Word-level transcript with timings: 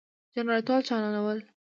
جنراتور 0.35 0.81
چالانول، 0.87 1.37